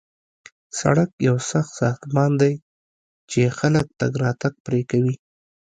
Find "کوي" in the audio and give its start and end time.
4.91-5.15